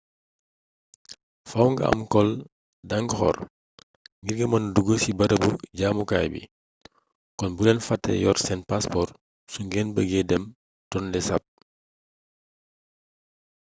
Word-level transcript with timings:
fàww 1.49 1.67
nga 1.73 1.85
am 1.91 1.99
cole 2.13 2.35
d'angkor 2.89 3.37
ngir 4.23 4.39
mëna 4.51 4.67
dugg 4.75 4.89
ci 5.01 5.11
barabu 5.19 5.51
jaamukaay 5.77 6.27
bi 6.33 6.41
kon 7.37 7.51
bu 7.55 7.61
leen 7.65 7.79
fàtte 7.87 8.11
yor 8.23 8.37
seen 8.45 8.61
passeport 8.69 9.11
su 9.51 9.59
ngeen 9.65 9.89
bëggee 9.95 10.27
dem 10.29 10.43
tonlé 10.89 11.19
sap 11.27 11.43